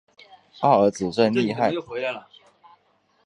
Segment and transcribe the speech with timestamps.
[0.63, 1.71] 二儿子真厉害